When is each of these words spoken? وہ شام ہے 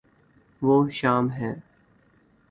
وہ 0.61 0.75
شام 0.89 1.29
ہے 1.31 1.51